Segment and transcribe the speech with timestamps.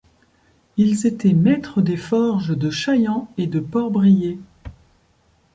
[0.77, 4.39] Ils étaient maître des forges de Chailland et de Port-Brillet.